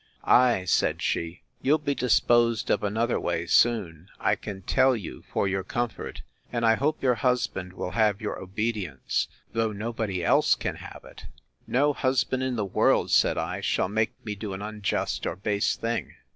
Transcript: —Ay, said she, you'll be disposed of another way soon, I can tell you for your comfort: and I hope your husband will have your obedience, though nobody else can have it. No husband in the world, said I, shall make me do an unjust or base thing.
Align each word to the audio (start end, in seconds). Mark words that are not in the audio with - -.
—Ay, 0.23 0.65
said 0.65 0.99
she, 0.99 1.43
you'll 1.61 1.77
be 1.77 1.93
disposed 1.93 2.71
of 2.71 2.81
another 2.81 3.19
way 3.19 3.45
soon, 3.45 4.09
I 4.19 4.35
can 4.35 4.63
tell 4.63 4.95
you 4.95 5.21
for 5.31 5.47
your 5.47 5.63
comfort: 5.63 6.23
and 6.51 6.65
I 6.65 6.73
hope 6.73 7.03
your 7.03 7.13
husband 7.13 7.73
will 7.73 7.91
have 7.91 8.19
your 8.19 8.39
obedience, 8.41 9.27
though 9.53 9.71
nobody 9.71 10.25
else 10.25 10.55
can 10.55 10.77
have 10.77 11.03
it. 11.05 11.27
No 11.67 11.93
husband 11.93 12.41
in 12.41 12.55
the 12.55 12.65
world, 12.65 13.11
said 13.11 13.37
I, 13.37 13.61
shall 13.61 13.89
make 13.89 14.13
me 14.25 14.33
do 14.33 14.53
an 14.53 14.61
unjust 14.63 15.27
or 15.27 15.35
base 15.35 15.75
thing. 15.75 16.15